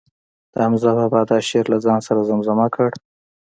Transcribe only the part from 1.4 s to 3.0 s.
شعر له ځان سره زمزمه کړ.